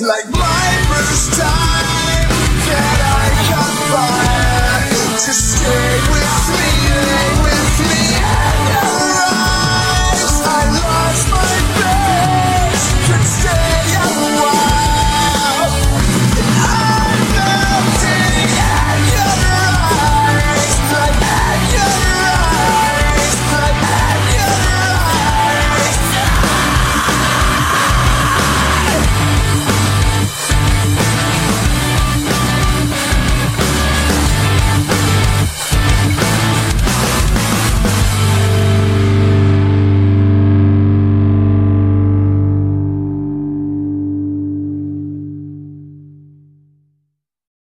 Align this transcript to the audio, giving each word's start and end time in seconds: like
like 0.00 0.39